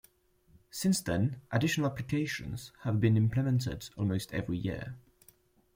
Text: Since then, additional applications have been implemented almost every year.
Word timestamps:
Since 0.71 1.01
then, 1.01 1.41
additional 1.51 1.85
applications 1.91 2.71
have 2.85 2.99
been 2.99 3.15
implemented 3.15 3.87
almost 3.95 4.33
every 4.33 4.57
year. 4.57 4.95